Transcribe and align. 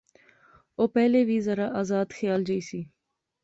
او 0.77 0.83
پہلے 0.95 1.19
وی 1.27 1.37
ذرا 1.47 1.67
آزاد 1.79 2.07
خیال 2.19 2.41
جئی 2.47 2.61
سی 2.69 2.81